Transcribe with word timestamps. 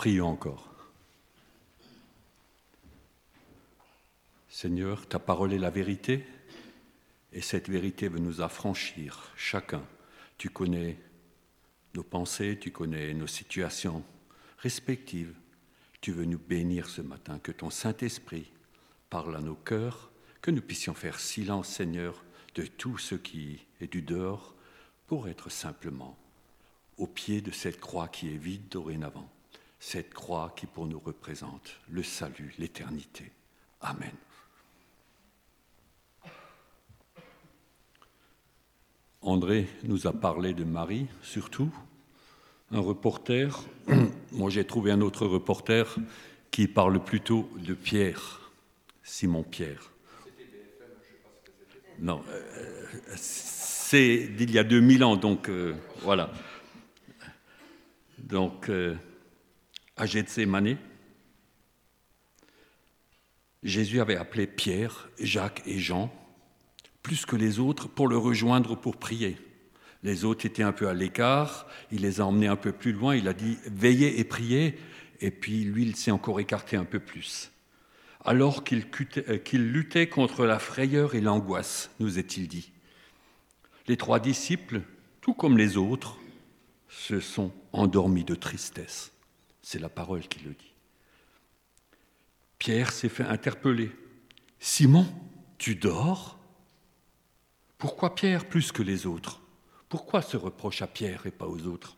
Prions 0.00 0.28
encore. 0.28 0.66
Seigneur, 4.48 5.06
ta 5.06 5.18
parole 5.18 5.52
est 5.52 5.58
la 5.58 5.68
vérité, 5.68 6.24
et 7.34 7.42
cette 7.42 7.68
vérité 7.68 8.08
veut 8.08 8.18
nous 8.18 8.40
affranchir, 8.40 9.30
chacun. 9.36 9.84
Tu 10.38 10.48
connais 10.48 10.96
nos 11.92 12.02
pensées, 12.02 12.58
tu 12.58 12.70
connais 12.70 13.12
nos 13.12 13.26
situations 13.26 14.02
respectives. 14.56 15.34
Tu 16.00 16.12
veux 16.12 16.24
nous 16.24 16.38
bénir 16.38 16.88
ce 16.88 17.02
matin, 17.02 17.38
que 17.38 17.52
ton 17.52 17.68
Saint-Esprit 17.68 18.50
parle 19.10 19.36
à 19.36 19.42
nos 19.42 19.54
cœurs, 19.54 20.10
que 20.40 20.50
nous 20.50 20.62
puissions 20.62 20.94
faire 20.94 21.20
silence, 21.20 21.68
Seigneur, 21.68 22.24
de 22.54 22.64
tout 22.64 22.96
ce 22.96 23.16
qui 23.16 23.66
est 23.82 23.92
du 23.92 24.00
dehors, 24.00 24.54
pour 25.08 25.28
être 25.28 25.50
simplement 25.50 26.16
au 26.96 27.06
pied 27.06 27.42
de 27.42 27.50
cette 27.50 27.80
croix 27.80 28.08
qui 28.08 28.28
est 28.28 28.38
vide 28.38 28.66
dorénavant, 28.70 29.30
cette 29.80 30.12
croix 30.14 30.52
qui 30.54 30.66
pour 30.66 30.86
nous 30.86 31.00
représente 31.00 31.80
le 31.90 32.02
salut, 32.02 32.54
l'éternité. 32.58 33.32
Amen. 33.80 34.12
André 39.22 39.68
nous 39.82 40.06
a 40.06 40.12
parlé 40.12 40.54
de 40.54 40.64
Marie, 40.64 41.06
surtout. 41.22 41.72
Un 42.70 42.80
reporter, 42.80 43.64
moi 44.32 44.50
j'ai 44.50 44.64
trouvé 44.64 44.92
un 44.92 45.00
autre 45.00 45.26
reporter 45.26 45.96
qui 46.50 46.68
parle 46.68 47.02
plutôt 47.02 47.50
de 47.56 47.74
Pierre, 47.74 48.52
Simon 49.02 49.42
Pierre. 49.42 49.90
Non, 51.98 52.22
euh, 52.28 52.86
c'est 53.16 54.28
d'il 54.28 54.50
y 54.52 54.58
a 54.58 54.64
2000 54.64 55.04
ans, 55.04 55.16
donc 55.16 55.48
euh, 55.48 55.74
voilà. 56.02 56.30
Donc, 58.18 58.68
euh, 58.68 58.94
à 60.00 60.06
Gethsemane, 60.06 60.78
Jésus 63.62 64.00
avait 64.00 64.16
appelé 64.16 64.46
Pierre, 64.46 65.10
Jacques 65.18 65.62
et 65.66 65.78
Jean 65.78 66.10
plus 67.02 67.26
que 67.26 67.36
les 67.36 67.58
autres 67.58 67.88
pour 67.88 68.08
le 68.08 68.16
rejoindre 68.16 68.76
pour 68.76 68.96
prier. 68.96 69.36
Les 70.02 70.24
autres 70.24 70.46
étaient 70.46 70.62
un 70.62 70.72
peu 70.72 70.88
à 70.88 70.94
l'écart, 70.94 71.66
il 71.92 72.00
les 72.02 72.20
a 72.20 72.26
emmenés 72.26 72.46
un 72.46 72.56
peu 72.56 72.72
plus 72.72 72.92
loin, 72.92 73.14
il 73.14 73.28
a 73.28 73.34
dit 73.34 73.58
veillez 73.66 74.18
et 74.18 74.24
priez, 74.24 74.78
et 75.20 75.30
puis 75.30 75.64
lui, 75.64 75.82
il 75.82 75.96
s'est 75.96 76.10
encore 76.10 76.40
écarté 76.40 76.76
un 76.76 76.84
peu 76.84 77.00
plus. 77.00 77.50
Alors 78.24 78.64
qu'il 78.64 78.86
euh, 79.28 79.38
luttait 79.52 80.08
contre 80.08 80.46
la 80.46 80.58
frayeur 80.58 81.14
et 81.14 81.20
l'angoisse, 81.20 81.90
nous 82.00 82.18
est-il 82.18 82.48
dit. 82.48 82.72
Les 83.86 83.98
trois 83.98 84.20
disciples, 84.20 84.80
tout 85.20 85.34
comme 85.34 85.58
les 85.58 85.76
autres, 85.76 86.16
se 86.88 87.20
sont 87.20 87.52
endormis 87.72 88.24
de 88.24 88.34
tristesse. 88.34 89.12
C'est 89.72 89.78
la 89.78 89.88
parole 89.88 90.26
qui 90.26 90.40
le 90.40 90.50
dit. 90.50 90.74
Pierre 92.58 92.90
s'est 92.90 93.08
fait 93.08 93.22
interpeller. 93.22 93.92
Simon, 94.58 95.06
tu 95.58 95.76
dors? 95.76 96.40
Pourquoi 97.78 98.16
Pierre 98.16 98.48
plus 98.48 98.72
que 98.72 98.82
les 98.82 99.06
autres? 99.06 99.40
Pourquoi 99.88 100.22
ce 100.22 100.36
reproche 100.36 100.82
à 100.82 100.88
Pierre 100.88 101.24
et 101.26 101.30
pas 101.30 101.46
aux 101.46 101.68
autres? 101.68 101.96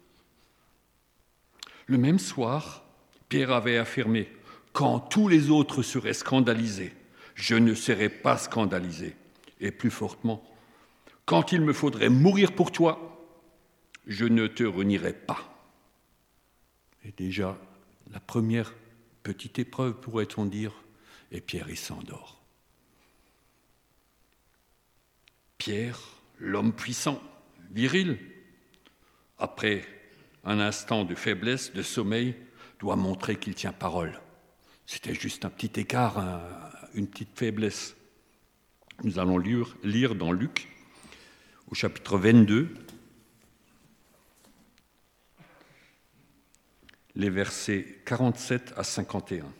Le 1.86 1.96
même 1.96 2.18
soir, 2.18 2.84
Pierre 3.30 3.52
avait 3.52 3.78
affirmé, 3.78 4.30
Quand 4.74 5.00
tous 5.00 5.28
les 5.28 5.48
autres 5.48 5.82
seraient 5.82 6.12
scandalisés, 6.12 6.92
je 7.34 7.54
ne 7.54 7.72
serai 7.72 8.10
pas 8.10 8.36
scandalisé. 8.36 9.16
Et 9.60 9.70
plus 9.70 9.90
fortement, 9.90 10.44
Quand 11.24 11.52
il 11.52 11.62
me 11.62 11.72
faudrait 11.72 12.10
mourir 12.10 12.52
pour 12.52 12.70
toi, 12.70 13.24
je 14.06 14.26
ne 14.26 14.46
te 14.46 14.62
renierai 14.62 15.14
pas. 15.14 15.51
Et 17.04 17.12
déjà, 17.12 17.58
la 18.12 18.20
première 18.20 18.74
petite 19.22 19.58
épreuve, 19.58 20.00
pourrait-on 20.00 20.46
dire, 20.46 20.72
et 21.30 21.40
Pierre 21.40 21.70
y 21.70 21.76
s'endort. 21.76 22.40
Pierre, 25.58 26.00
l'homme 26.38 26.72
puissant, 26.72 27.22
viril, 27.70 28.18
après 29.38 29.84
un 30.44 30.60
instant 30.60 31.04
de 31.04 31.14
faiblesse, 31.14 31.72
de 31.72 31.82
sommeil, 31.82 32.34
doit 32.80 32.96
montrer 32.96 33.36
qu'il 33.36 33.54
tient 33.54 33.72
parole. 33.72 34.20
C'était 34.86 35.14
juste 35.14 35.44
un 35.44 35.50
petit 35.50 35.80
écart, 35.80 36.18
une 36.94 37.06
petite 37.06 37.36
faiblesse. 37.36 37.96
Nous 39.04 39.18
allons 39.18 39.38
lire, 39.38 39.76
lire 39.84 40.14
dans 40.14 40.32
Luc, 40.32 40.68
au 41.68 41.74
chapitre 41.74 42.18
22, 42.18 42.74
les 47.14 47.30
versets 47.30 48.00
47 48.04 48.74
à 48.76 48.84
51. 48.84 49.52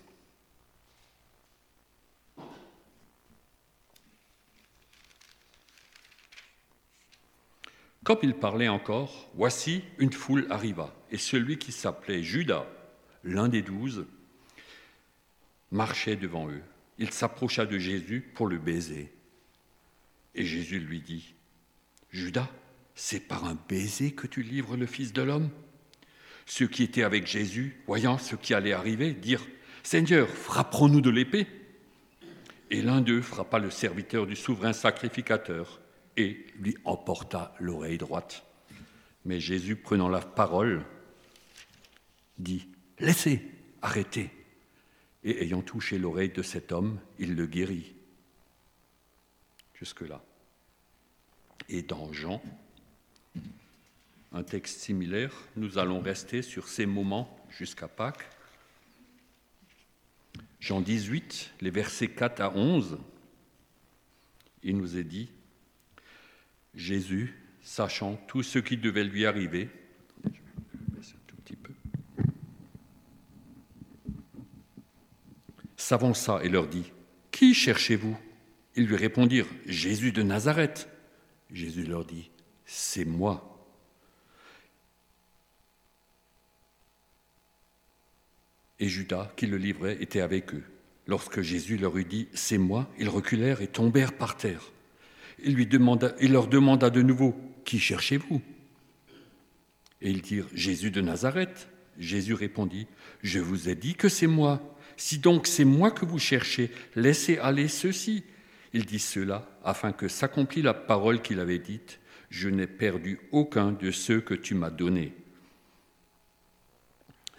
Comme 8.04 8.18
il 8.22 8.34
parlait 8.34 8.68
encore, 8.68 9.30
voici 9.34 9.84
une 9.98 10.12
foule 10.12 10.46
arriva, 10.50 10.92
et 11.10 11.18
celui 11.18 11.58
qui 11.58 11.70
s'appelait 11.70 12.22
Judas, 12.22 12.66
l'un 13.22 13.48
des 13.48 13.62
douze, 13.62 14.06
marchait 15.70 16.16
devant 16.16 16.48
eux. 16.50 16.62
Il 16.98 17.12
s'approcha 17.12 17.64
de 17.64 17.78
Jésus 17.78 18.20
pour 18.34 18.48
le 18.48 18.58
baiser. 18.58 19.12
Et 20.34 20.44
Jésus 20.44 20.80
lui 20.80 21.00
dit, 21.00 21.34
Judas, 22.10 22.50
c'est 22.94 23.20
par 23.20 23.44
un 23.44 23.56
baiser 23.68 24.12
que 24.12 24.26
tu 24.26 24.42
livres 24.42 24.76
le 24.76 24.86
Fils 24.86 25.12
de 25.12 25.22
l'homme? 25.22 25.50
Ceux 26.46 26.66
qui 26.66 26.82
étaient 26.82 27.02
avec 27.02 27.26
Jésus, 27.26 27.80
voyant 27.86 28.18
ce 28.18 28.36
qui 28.36 28.54
allait 28.54 28.72
arriver, 28.72 29.12
dirent, 29.12 29.46
Seigneur, 29.82 30.28
frapperons-nous 30.28 31.00
de 31.00 31.10
l'épée 31.10 31.46
Et 32.70 32.82
l'un 32.82 33.00
d'eux 33.00 33.22
frappa 33.22 33.58
le 33.58 33.70
serviteur 33.70 34.26
du 34.26 34.36
souverain 34.36 34.72
sacrificateur 34.72 35.80
et 36.16 36.46
lui 36.58 36.76
emporta 36.84 37.54
l'oreille 37.58 37.98
droite. 37.98 38.44
Mais 39.24 39.40
Jésus, 39.40 39.76
prenant 39.76 40.08
la 40.08 40.20
parole, 40.20 40.84
dit, 42.38 42.68
Laissez, 42.98 43.42
arrêtez. 43.80 44.30
Et 45.24 45.42
ayant 45.44 45.62
touché 45.62 45.98
l'oreille 45.98 46.30
de 46.30 46.42
cet 46.42 46.72
homme, 46.72 46.98
il 47.18 47.34
le 47.34 47.46
guérit. 47.46 47.94
Jusque-là. 49.74 50.22
Et 51.68 51.82
dans 51.82 52.12
Jean, 52.12 52.42
un 54.32 54.42
texte 54.42 54.80
similaire, 54.80 55.32
nous 55.56 55.78
allons 55.78 56.00
rester 56.00 56.42
sur 56.42 56.68
ces 56.68 56.86
moments 56.86 57.36
jusqu'à 57.50 57.88
Pâques. 57.88 58.28
Jean 60.60 60.80
18, 60.80 61.54
les 61.60 61.70
versets 61.70 62.08
4 62.08 62.40
à 62.40 62.54
11, 62.54 62.98
il 64.62 64.76
nous 64.76 64.96
est 64.96 65.04
dit, 65.04 65.28
Jésus, 66.74 67.34
sachant 67.62 68.16
tout 68.28 68.42
ce 68.42 68.58
qui 68.58 68.76
devait 68.76 69.04
lui 69.04 69.26
arriver, 69.26 69.68
s'avança 75.76 76.40
et 76.42 76.48
leur 76.48 76.68
dit, 76.68 76.90
Qui 77.30 77.54
cherchez-vous? 77.54 78.16
Ils 78.76 78.86
lui 78.86 78.96
répondirent, 78.96 79.48
Jésus 79.66 80.12
de 80.12 80.22
Nazareth. 80.22 80.88
Jésus 81.50 81.84
leur 81.84 82.06
dit, 82.06 82.30
C'est 82.64 83.04
moi. 83.04 83.51
Et 88.80 88.88
Judas, 88.88 89.32
qui 89.36 89.46
le 89.46 89.56
livrait, 89.56 89.98
était 90.00 90.20
avec 90.20 90.54
eux. 90.54 90.64
Lorsque 91.06 91.40
Jésus 91.42 91.76
leur 91.76 91.96
eut 91.96 92.04
dit, 92.04 92.28
C'est 92.32 92.58
moi, 92.58 92.88
ils 92.98 93.08
reculèrent 93.08 93.62
et 93.62 93.66
tombèrent 93.66 94.12
par 94.12 94.36
terre. 94.36 94.72
Il, 95.44 95.56
leur 96.30 96.46
demanda 96.46 96.90
de 96.90 97.02
nouveau, 97.02 97.34
Qui 97.64 97.78
cherchez-vous? 97.78 98.40
Et 100.00 100.10
ils 100.10 100.22
dirent, 100.22 100.48
Jésus 100.54 100.90
de 100.90 101.00
Nazareth. 101.00 101.68
Jésus 101.98 102.34
répondit, 102.34 102.86
Je 103.22 103.40
vous 103.40 103.68
ai 103.68 103.74
dit 103.74 103.94
que 103.94 104.08
c'est 104.08 104.26
moi. 104.26 104.60
Si 104.96 105.18
donc 105.18 105.46
c'est 105.46 105.64
moi 105.64 105.90
que 105.90 106.04
vous 106.04 106.18
cherchez, 106.18 106.70
laissez 106.94 107.38
aller 107.38 107.68
ceux-ci. 107.68 108.24
Il 108.72 108.86
dit 108.86 108.98
cela 108.98 109.48
afin 109.64 109.92
que 109.92 110.08
s'accomplît 110.08 110.62
la 110.62 110.74
parole 110.74 111.22
qu'il 111.22 111.40
avait 111.40 111.58
dite, 111.58 112.00
Je 112.30 112.48
n'ai 112.48 112.66
perdu 112.66 113.20
aucun 113.32 113.72
de 113.72 113.90
ceux 113.90 114.20
que 114.20 114.34
tu 114.34 114.54
m'as 114.54 114.70
donnés. 114.70 115.12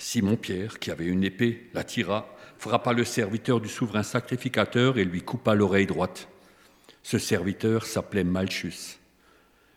Simon-Pierre, 0.04 0.80
qui 0.80 0.92
avait 0.92 1.06
une 1.06 1.24
épée, 1.24 1.70
la 1.74 1.86
tira, 1.86 2.36
frappa 2.58 2.92
le 2.92 3.06
serviteur 3.06 3.62
du 3.62 3.70
souverain 3.70 4.04
sacrificateur 4.04 4.98
et 4.98 5.06
lui 5.06 5.22
coupa 5.22 5.56
l'oreille 5.56 5.86
droite. 5.86 6.28
Ce 7.04 7.18
serviteur 7.18 7.86
s'appelait 7.86 8.26
Malchus. 8.26 9.00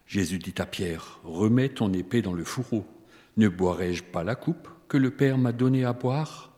Jésus 0.09 0.39
dit 0.39 0.55
à 0.59 0.67
Pierre, 0.67 1.21
Remets 1.23 1.69
ton 1.69 1.93
épée 1.93 2.23
dans 2.23 2.33
le 2.33 2.43
fourreau. 2.43 2.85
Ne 3.37 3.49
boirai-je 3.49 4.03
pas 4.03 4.25
la 4.25 4.35
coupe 4.35 4.69
que 4.89 4.97
le 4.97 5.13
Père 5.13 5.39
m'a 5.39 5.53
donnée 5.53 5.85
à 5.85 5.93
boire? 5.93 6.53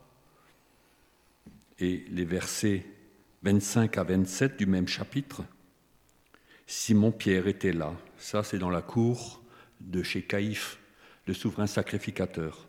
Et 1.79 2.07
les 2.09 2.25
versets 2.25 2.87
25 3.43 3.99
à 3.99 4.03
27 4.03 4.57
du 4.57 4.65
même 4.65 4.89
chapitre. 4.89 5.43
Simon-Pierre 6.67 7.47
était 7.47 7.73
là. 7.73 7.93
Ça, 8.17 8.43
c'est 8.43 8.59
dans 8.59 8.71
la 8.71 8.83
cour 8.83 9.43
de 9.81 10.03
chez 10.03 10.23
Caïphe, 10.23 10.79
le 11.27 11.35
souverain 11.35 11.67
sacrificateur. 11.67 12.68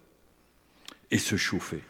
Et 1.11 1.17
se 1.17 1.35
chauffer. 1.35 1.81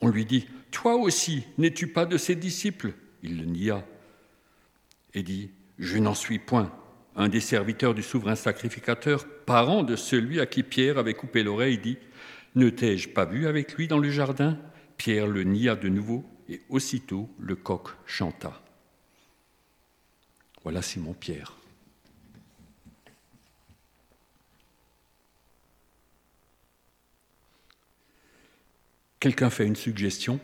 On 0.00 0.08
lui 0.08 0.24
dit, 0.24 0.48
Toi 0.70 0.96
aussi, 0.96 1.44
n'es-tu 1.56 1.88
pas 1.88 2.06
de 2.06 2.16
ses 2.16 2.34
disciples? 2.34 2.92
Il 3.22 3.38
le 3.38 3.44
nia 3.44 3.84
et 5.14 5.22
dit, 5.22 5.50
Je 5.78 5.98
n'en 5.98 6.14
suis 6.14 6.38
point. 6.38 6.72
Un 7.16 7.28
des 7.28 7.40
serviteurs 7.40 7.94
du 7.94 8.02
souverain 8.02 8.36
sacrificateur, 8.36 9.26
parent 9.44 9.82
de 9.82 9.96
celui 9.96 10.40
à 10.40 10.46
qui 10.46 10.62
Pierre 10.62 10.98
avait 10.98 11.14
coupé 11.14 11.42
l'oreille, 11.42 11.78
dit, 11.78 11.98
Ne 12.54 12.70
t'ai-je 12.70 13.08
pas 13.08 13.24
vu 13.24 13.46
avec 13.46 13.74
lui 13.74 13.88
dans 13.88 13.98
le 13.98 14.10
jardin? 14.10 14.58
Pierre 14.96 15.26
le 15.26 15.44
nia 15.44 15.76
de 15.76 15.88
nouveau, 15.88 16.24
et 16.48 16.62
aussitôt 16.68 17.28
le 17.38 17.56
coq 17.56 17.88
chanta. 18.06 18.62
Voilà 20.62 20.82
Simon 20.82 21.14
Quelqu'un 29.20 29.50
fait 29.50 29.66
une 29.66 29.76
suggestion 29.76 30.40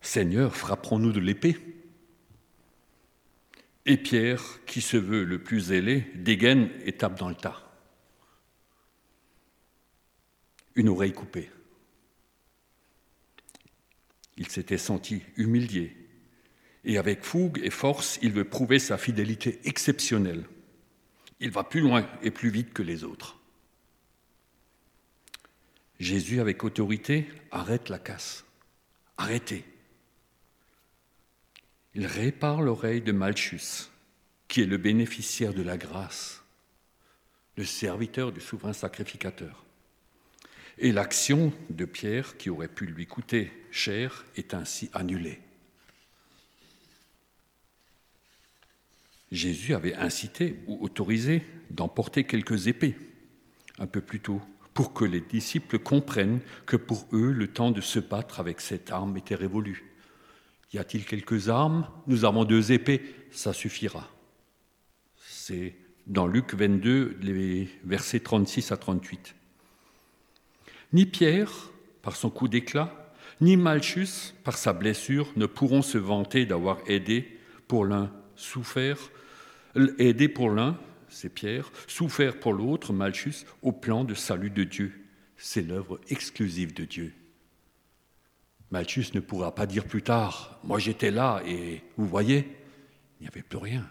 Seigneur, 0.00 0.56
frapperons-nous 0.56 1.12
de 1.12 1.20
l'épée 1.20 1.58
Et 3.84 3.98
Pierre, 3.98 4.42
qui 4.66 4.80
se 4.80 4.96
veut 4.96 5.24
le 5.24 5.42
plus 5.42 5.60
zélé, 5.60 6.06
dégaine 6.14 6.70
et 6.84 6.92
tape 6.92 7.18
dans 7.18 7.28
le 7.28 7.34
tas. 7.34 7.70
Une 10.74 10.88
oreille 10.88 11.12
coupée. 11.12 11.50
Il 14.38 14.48
s'était 14.48 14.78
senti 14.78 15.22
humilié. 15.36 15.94
Et 16.84 16.96
avec 16.96 17.24
fougue 17.24 17.60
et 17.62 17.68
force, 17.68 18.18
il 18.22 18.32
veut 18.32 18.48
prouver 18.48 18.78
sa 18.78 18.96
fidélité 18.96 19.60
exceptionnelle. 19.64 20.46
Il 21.40 21.50
va 21.50 21.64
plus 21.64 21.80
loin 21.80 22.08
et 22.22 22.30
plus 22.30 22.48
vite 22.48 22.72
que 22.72 22.82
les 22.82 23.04
autres. 23.04 23.39
Jésus, 26.00 26.40
avec 26.40 26.64
autorité, 26.64 27.28
arrête 27.50 27.90
la 27.90 27.98
casse. 27.98 28.46
Arrêtez. 29.18 29.64
Il 31.94 32.06
répare 32.06 32.62
l'oreille 32.62 33.02
de 33.02 33.12
Malchus, 33.12 33.90
qui 34.48 34.62
est 34.62 34.66
le 34.66 34.78
bénéficiaire 34.78 35.52
de 35.52 35.62
la 35.62 35.76
grâce, 35.76 36.42
le 37.56 37.66
serviteur 37.66 38.32
du 38.32 38.40
souverain 38.40 38.72
sacrificateur. 38.72 39.66
Et 40.78 40.90
l'action 40.90 41.52
de 41.68 41.84
Pierre, 41.84 42.38
qui 42.38 42.48
aurait 42.48 42.68
pu 42.68 42.86
lui 42.86 43.06
coûter 43.06 43.52
cher, 43.70 44.24
est 44.36 44.54
ainsi 44.54 44.88
annulée. 44.94 45.38
Jésus 49.30 49.74
avait 49.74 49.94
incité 49.94 50.60
ou 50.66 50.82
autorisé 50.82 51.42
d'emporter 51.68 52.24
quelques 52.24 52.68
épées 52.68 52.96
un 53.78 53.86
peu 53.86 54.00
plus 54.00 54.20
tôt 54.20 54.40
pour 54.74 54.92
que 54.92 55.04
les 55.04 55.20
disciples 55.20 55.78
comprennent 55.78 56.40
que 56.66 56.76
pour 56.76 57.06
eux, 57.12 57.32
le 57.32 57.48
temps 57.48 57.70
de 57.70 57.80
se 57.80 57.98
battre 57.98 58.40
avec 58.40 58.60
cette 58.60 58.90
arme 58.90 59.16
était 59.16 59.34
révolu. 59.34 59.84
Y 60.72 60.78
a-t-il 60.78 61.04
quelques 61.04 61.48
armes? 61.48 61.86
Nous 62.06 62.24
avons 62.24 62.44
deux 62.44 62.72
épées, 62.72 63.02
ça 63.30 63.52
suffira. 63.52 64.08
C'est 65.16 65.74
dans 66.06 66.26
Luc 66.26 66.54
22, 66.54 67.16
les 67.20 67.68
versets 67.84 68.20
36 68.20 68.72
à 68.72 68.76
38. 68.76 69.34
Ni 70.92 71.06
Pierre, 71.06 71.50
par 72.02 72.16
son 72.16 72.30
coup 72.30 72.48
d'éclat, 72.48 73.12
ni 73.40 73.56
Malchus, 73.56 74.34
par 74.44 74.56
sa 74.56 74.72
blessure, 74.72 75.32
ne 75.36 75.46
pourront 75.46 75.82
se 75.82 75.98
vanter 75.98 76.46
d'avoir 76.46 76.78
aidé 76.86 77.38
pour 77.68 77.84
l'un 77.84 78.12
souffert, 78.36 78.98
aidé 79.98 80.28
pour 80.28 80.50
l'un 80.50 80.78
c'est 81.10 81.28
Pierre, 81.28 81.70
souffert 81.86 82.38
pour 82.38 82.52
l'autre, 82.52 82.92
Malchus, 82.92 83.44
au 83.62 83.72
plan 83.72 84.04
de 84.04 84.14
salut 84.14 84.50
de 84.50 84.64
Dieu. 84.64 85.06
C'est 85.36 85.62
l'œuvre 85.62 86.00
exclusive 86.08 86.74
de 86.74 86.84
Dieu. 86.84 87.12
Malchus 88.70 89.06
ne 89.14 89.20
pourra 89.20 89.54
pas 89.54 89.66
dire 89.66 89.84
plus 89.86 90.02
tard, 90.02 90.60
moi 90.62 90.78
j'étais 90.78 91.10
là 91.10 91.42
et 91.44 91.82
vous 91.96 92.06
voyez, 92.06 92.46
il 93.18 93.24
n'y 93.24 93.28
avait 93.28 93.42
plus 93.42 93.58
rien. 93.58 93.90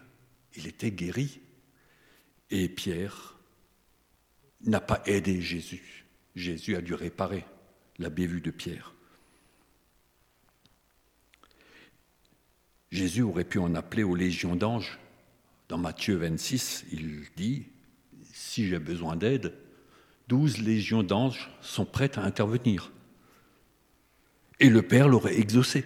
Il 0.55 0.67
était 0.67 0.91
guéri. 0.91 1.41
Et 2.49 2.67
Pierre 2.69 3.37
n'a 4.61 4.79
pas 4.79 5.03
aidé 5.05 5.41
Jésus. 5.41 6.05
Jésus 6.35 6.75
a 6.75 6.81
dû 6.81 6.93
réparer 6.93 7.45
la 7.97 8.09
bévue 8.09 8.41
de 8.41 8.51
Pierre. 8.51 8.93
Jésus 12.91 13.21
aurait 13.21 13.43
pu 13.43 13.59
en 13.59 13.75
appeler 13.75 14.03
aux 14.03 14.15
légions 14.15 14.55
d'anges 14.55 14.97
dans 15.69 15.77
Matthieu 15.77 16.15
26, 16.15 16.85
il 16.91 17.21
dit, 17.37 17.67
si 18.33 18.67
j'ai 18.67 18.79
besoin 18.79 19.15
d'aide, 19.15 19.53
douze 20.27 20.57
légions 20.57 21.03
d'anges 21.03 21.51
sont 21.61 21.85
prêtes 21.85 22.17
à 22.17 22.23
intervenir. 22.23 22.91
Et 24.59 24.69
le 24.69 24.81
Père 24.81 25.07
l'aurait 25.07 25.39
exaucé. 25.39 25.85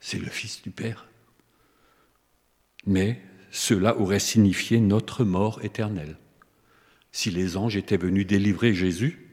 C'est 0.00 0.18
le 0.18 0.28
Fils 0.28 0.62
du 0.62 0.70
Père. 0.70 1.06
Mais 2.86 3.20
cela 3.50 3.96
aurait 3.98 4.18
signifié 4.18 4.80
notre 4.80 5.24
mort 5.24 5.62
éternelle. 5.62 6.16
Si 7.12 7.30
les 7.30 7.56
anges 7.56 7.76
étaient 7.76 7.98
venus 7.98 8.26
délivrer 8.26 8.74
Jésus, 8.74 9.28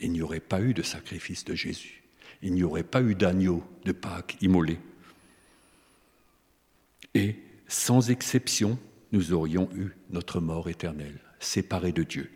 il 0.00 0.12
n'y 0.12 0.22
aurait 0.22 0.40
pas 0.40 0.60
eu 0.60 0.74
de 0.74 0.82
sacrifice 0.82 1.44
de 1.44 1.54
Jésus. 1.54 2.02
Il 2.40 2.54
n'y 2.54 2.62
aurait 2.62 2.82
pas 2.82 3.02
eu 3.02 3.14
d'agneau 3.14 3.62
de 3.84 3.92
Pâques 3.92 4.36
immolé. 4.40 4.78
Et, 7.14 7.36
sans 7.68 8.10
exception, 8.10 8.78
nous 9.12 9.32
aurions 9.32 9.68
eu 9.74 9.92
notre 10.10 10.40
mort 10.40 10.68
éternelle, 10.68 11.20
séparés 11.38 11.92
de 11.92 12.02
Dieu. 12.02 12.30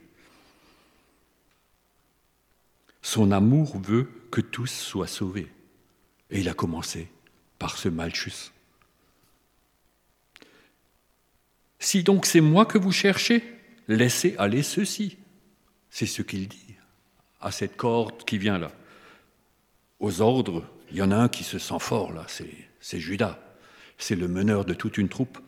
Son 3.03 3.31
amour 3.31 3.79
veut 3.79 4.11
que 4.31 4.41
tous 4.41 4.71
soient 4.71 5.07
sauvés. 5.07 5.51
Et 6.31 6.41
il 6.41 6.49
a 6.49 6.55
commencé 6.55 7.09
par 7.59 7.79
ce 7.79 7.89
Malchus. 7.89 8.53
Si 11.79 12.03
donc 12.03 12.27
c'est 12.27 12.41
moi 12.41 12.67
que 12.67 12.79
vous 12.79 12.93
cherchez, 12.93 13.45
laissez 13.87 14.35
aller 14.39 14.63
ceux-ci. 14.63 15.19
C'est 15.89 16.07
ce 16.07 16.23
qu'il 16.23 16.49
dit 16.49 16.75
à 17.41 17.53
cette 17.53 17.77
corde 17.77 18.25
qui 18.25 18.39
vient 18.39 18.59
là. 18.59 18.73
Aux 20.01 20.21
ordres, 20.21 20.69
il 20.91 20.97
y 20.97 21.03
en 21.03 21.13
a 21.13 21.17
un 21.17 21.29
qui 21.29 21.45
se 21.45 21.59
sent 21.59 21.79
fort 21.79 22.13
là, 22.13 22.27
c'est 22.81 22.99
Judas. 22.99 23.39
C'est 23.99 24.17
le 24.17 24.29
meneur 24.29 24.65
de 24.65 24.75
toute 24.75 24.99
une 24.99 25.09
troupe. 25.09 25.39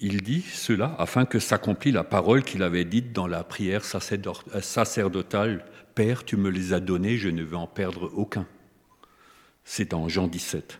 Il 0.00 0.22
dit 0.22 0.42
cela 0.42 0.94
afin 0.98 1.24
que 1.24 1.40
s'accomplisse 1.40 1.94
la 1.94 2.04
parole 2.04 2.44
qu'il 2.44 2.62
avait 2.62 2.84
dite 2.84 3.12
dans 3.12 3.26
la 3.26 3.42
prière 3.42 3.84
sacerdotale 3.84 5.64
Père, 5.94 6.24
tu 6.24 6.36
me 6.36 6.50
les 6.50 6.72
as 6.72 6.78
donnés, 6.78 7.16
je 7.16 7.28
ne 7.28 7.42
veux 7.42 7.56
en 7.56 7.66
perdre 7.66 8.12
aucun. 8.14 8.46
C'est 9.64 9.90
dans 9.90 10.08
Jean 10.08 10.28
17. 10.28 10.78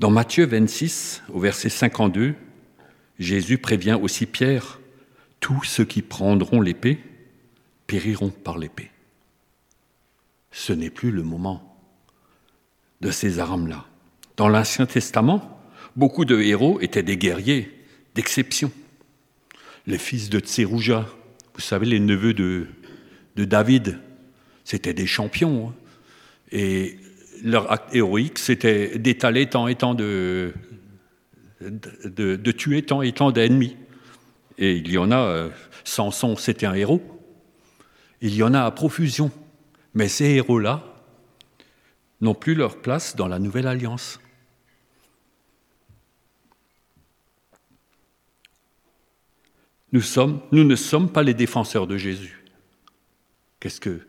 Dans 0.00 0.10
Matthieu 0.10 0.46
26, 0.46 1.22
au 1.28 1.38
verset 1.38 1.68
52, 1.68 2.34
Jésus 3.18 3.58
prévient 3.58 3.98
aussi 4.00 4.24
Pierre 4.24 4.80
Tous 5.38 5.62
ceux 5.64 5.84
qui 5.84 6.00
prendront 6.00 6.62
l'épée 6.62 6.98
périront 7.86 8.30
par 8.30 8.56
l'épée. 8.56 8.90
Ce 10.50 10.72
n'est 10.72 10.90
plus 10.90 11.10
le 11.10 11.22
moment 11.22 11.78
de 13.02 13.10
ces 13.10 13.38
armes-là. 13.38 13.86
Dans 14.36 14.48
l'Ancien 14.48 14.86
Testament, 14.86 15.60
beaucoup 15.96 16.24
de 16.24 16.40
héros 16.40 16.80
étaient 16.80 17.02
des 17.02 17.16
guerriers 17.16 17.70
d'exception. 18.14 18.72
Les 19.86 19.98
fils 19.98 20.30
de 20.30 20.40
Tserouja, 20.40 21.06
vous 21.54 21.60
savez, 21.60 21.86
les 21.86 22.00
neveux 22.00 22.34
de, 22.34 22.66
David, 23.36 24.00
c'était 24.64 24.94
des 24.94 25.06
champions. 25.06 25.68
Hein. 25.68 25.74
Et 26.50 26.98
leur 27.44 27.70
acte 27.70 27.94
héroïque, 27.94 28.38
c'était 28.38 28.98
d'étaler 28.98 29.46
tant 29.46 29.68
et 29.68 29.74
tant 29.74 29.94
de, 29.94 30.52
de, 31.60 32.36
de, 32.36 32.52
tuer 32.52 32.82
tant 32.82 33.02
et 33.02 33.12
tant 33.12 33.30
d'ennemis. 33.30 33.76
Et 34.58 34.76
il 34.76 34.90
y 34.90 34.98
en 34.98 35.10
a, 35.10 35.18
euh, 35.18 35.50
Samson, 35.84 36.36
c'était 36.36 36.66
un 36.66 36.74
héros. 36.74 37.02
Il 38.20 38.34
y 38.34 38.42
en 38.42 38.54
a 38.54 38.62
à 38.62 38.70
profusion. 38.70 39.30
Mais 39.94 40.08
ces 40.08 40.26
héros-là 40.26 40.82
n'ont 42.20 42.34
plus 42.34 42.54
leur 42.54 42.80
place 42.80 43.16
dans 43.16 43.28
la 43.28 43.38
nouvelle 43.38 43.66
alliance. 43.66 44.20
Nous, 49.94 50.64
ne 50.64 50.74
sommes 50.74 51.08
pas 51.08 51.22
les 51.22 51.34
défenseurs 51.34 51.86
de 51.86 51.96
Jésus. 51.96 52.44
Qu'est-ce 53.60 53.80
que 53.80 54.00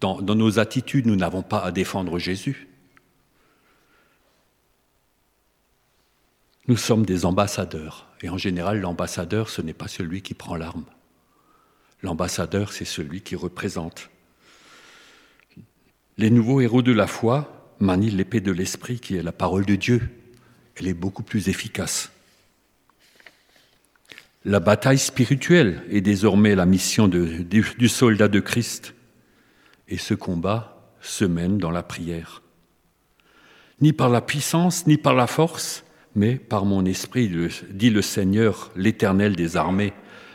dans 0.00 0.20
nos 0.20 0.58
attitudes, 0.58 1.06
nous 1.06 1.16
n'avons 1.16 1.42
pas 1.42 1.60
à 1.60 1.72
défendre 1.72 2.18
Jésus? 2.18 2.68
Nous 6.68 6.76
sommes 6.76 7.06
des 7.06 7.24
ambassadeurs. 7.24 8.06
Et 8.20 8.28
en 8.28 8.36
général, 8.36 8.80
l'ambassadeur, 8.80 9.48
ce 9.48 9.62
n'est 9.62 9.72
pas 9.72 9.88
celui 9.88 10.20
qui 10.20 10.34
prend 10.34 10.56
l'arme. 10.56 10.84
L'ambassadeur, 12.02 12.72
c'est 12.72 12.84
celui 12.84 13.22
qui 13.22 13.34
représente. 13.34 14.10
Les 16.18 16.28
nouveaux 16.28 16.60
héros 16.60 16.82
de 16.82 16.92
la 16.92 17.06
foi 17.06 17.72
manient 17.80 18.10
l'épée 18.10 18.42
de 18.42 18.52
l'esprit 18.52 19.00
qui 19.00 19.16
est 19.16 19.22
la 19.22 19.32
parole 19.32 19.64
de 19.64 19.74
Dieu. 19.74 20.02
Elle 20.76 20.86
est 20.86 20.94
beaucoup 20.94 21.22
plus 21.22 21.48
efficace. 21.48 22.13
La 24.44 24.60
bataille 24.60 24.98
spirituelle 24.98 25.82
est 25.90 26.02
désormais 26.02 26.54
la 26.54 26.66
mission 26.66 27.08
du 27.08 27.88
soldat 27.88 28.28
de 28.28 28.40
Christ. 28.40 28.94
Et 29.88 29.96
ce 29.96 30.14
combat 30.14 30.92
se 31.00 31.24
mène 31.24 31.58
dans 31.58 31.70
la 31.70 31.82
prière. 31.82 32.42
Ni 33.80 33.92
par 33.92 34.08
la 34.08 34.20
puissance, 34.20 34.86
ni 34.86 34.96
par 34.96 35.14
la 35.14 35.26
force, 35.26 35.84
mais 36.14 36.36
par 36.36 36.64
mon 36.64 36.84
esprit, 36.84 37.30
dit 37.70 37.90
le 37.90 38.02
Seigneur, 38.02 38.70
l'Éternel 38.76 39.34
des 39.34 39.56
armées, 39.56 39.92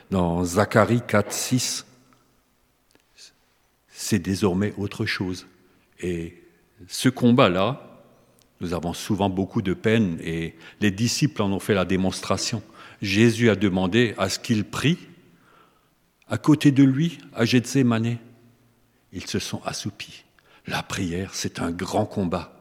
dans 0.10 0.44
Zacharie 0.44 1.02
4, 1.08 1.32
6. 1.32 1.86
C'est 3.90 4.20
désormais 4.20 4.74
autre 4.78 5.06
chose. 5.06 5.46
Et 6.00 6.42
ce 6.88 7.10
combat-là, 7.10 8.02
nous 8.62 8.74
avons 8.74 8.94
souvent 8.94 9.30
beaucoup 9.30 9.62
de 9.62 9.74
peine 9.74 10.18
et 10.24 10.56
les 10.82 10.92
disciples 10.92 11.42
en 11.42 11.52
ont 11.52 11.60
fait 11.60 11.74
la 11.76 11.86
démonstration. 11.86 12.62
Jésus 13.02 13.50
a 13.50 13.56
demandé 13.56 14.14
à 14.18 14.30
ce 14.30 14.40
qu'ils 14.40 14.66
prient 14.66 15.00
à 16.28 16.38
côté 16.38 16.72
de 16.72 16.84
lui, 16.84 17.18
à 17.34 17.46
Gethsemane. 17.46 18.18
Ils 19.12 19.28
se 19.28 19.40
sont 19.40 19.62
assoupis. 19.66 20.26
La 20.68 20.84
prière, 20.84 21.34
c'est 21.34 21.60
un 21.60 21.72
grand 21.72 22.06
combat. 22.06 22.54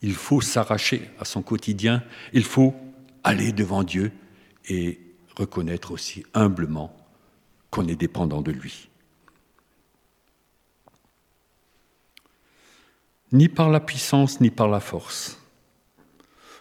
Il 0.00 0.14
faut 0.14 0.40
s'arracher 0.40 1.10
à 1.18 1.24
son 1.24 1.42
quotidien, 1.42 2.02
il 2.32 2.44
faut 2.44 2.74
aller 3.22 3.52
devant 3.52 3.82
Dieu 3.82 4.12
et 4.68 5.00
reconnaître 5.36 5.92
aussi 5.92 6.24
humblement 6.34 6.96
qu'on 7.70 7.86
est 7.88 7.96
dépendant 7.96 8.42
de 8.42 8.52
lui. 8.52 8.88
Ni 13.32 13.48
par 13.48 13.70
la 13.70 13.80
puissance, 13.80 14.40
ni 14.40 14.50
par 14.50 14.68
la 14.68 14.80
force. 14.80 15.38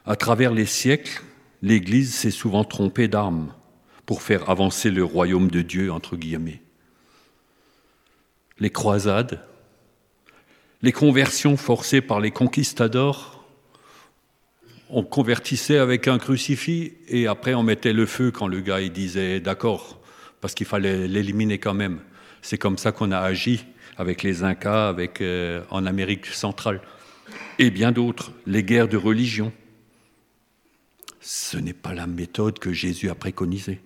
À 0.06 0.16
travers 0.16 0.52
les 0.52 0.66
siècles, 0.66 1.22
l'Église 1.64 2.14
s'est 2.14 2.30
souvent 2.30 2.66
trompée 2.66 3.08
d'armes 3.08 3.54
pour 4.06 4.22
faire 4.22 4.50
avancer 4.50 4.92
le 4.92 5.04
royaume 5.04 5.50
de 5.50 5.62
Dieu, 5.62 5.92
entre 5.94 6.18
guillemets. 6.18 6.62
Les 8.60 8.70
croisades, 8.70 9.42
les 10.82 10.92
conversions 10.92 11.56
forcées 11.56 12.02
par 12.02 12.20
les 12.20 12.32
conquistadors, 12.32 13.46
on 14.90 15.04
convertissait 15.04 15.78
avec 15.78 16.10
un 16.10 16.20
crucifix 16.20 16.94
et 17.08 17.28
après 17.28 17.54
on 17.54 17.64
mettait 17.64 17.94
le 17.94 18.06
feu 18.06 18.30
quand 18.30 18.48
le 18.48 18.60
gars 18.60 18.82
disait 18.90 19.40
d'accord, 19.40 20.02
parce 20.42 20.54
qu'il 20.54 20.68
fallait 20.68 21.08
l'éliminer 21.08 21.60
quand 21.60 21.74
même. 21.74 22.02
C'est 22.42 22.58
comme 22.58 22.78
ça 22.78 22.92
qu'on 22.92 23.12
a 23.12 23.20
agi 23.20 23.66
avec 23.96 24.22
les 24.22 24.44
Incas, 24.44 24.90
avec, 24.90 25.22
euh, 25.22 25.64
en 25.70 25.86
Amérique 25.86 26.26
centrale, 26.26 26.82
et 27.58 27.72
bien 27.72 27.94
d'autres, 27.94 28.34
les 28.46 28.64
guerres 28.64 28.90
de 28.90 28.98
religion. 28.98 29.54
Ce 31.24 31.56
n'est 31.56 31.74
pas 31.74 31.94
la 31.94 32.06
méthode 32.06 32.60
que 32.60 32.74
Jésus 32.74 33.10
a 33.10 33.16
préconisée. 33.16 33.80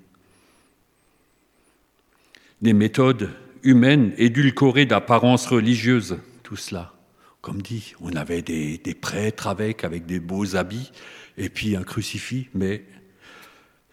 Des 2.63 2.73
méthodes 2.73 3.29
humaines 3.61 4.11
édulcorées 4.17 4.87
d'apparence 4.87 5.45
religieuse, 5.45 6.17
tout 6.41 6.55
cela. 6.55 6.95
Comme 7.41 7.61
dit, 7.61 7.93
on 8.01 8.15
avait 8.15 8.41
des, 8.41 8.79
prêtres 8.99 9.45
avec, 9.45 9.83
avec 9.83 10.07
des 10.07 10.19
beaux 10.19 10.55
habits, 10.55 10.91
et 11.37 11.49
puis 11.49 11.75
un 11.75 11.83
crucifix, 11.83 12.49
mais 12.55 12.83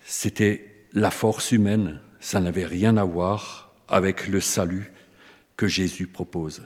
c'était 0.06 0.86
la 0.94 1.10
force 1.10 1.52
humaine, 1.52 2.00
ça 2.20 2.40
n'avait 2.40 2.64
rien 2.64 2.96
à 2.96 3.04
voir 3.04 3.74
avec 3.88 4.26
le 4.26 4.40
salut 4.40 4.90
que 5.58 5.68
Jésus 5.68 6.06
propose. 6.06 6.62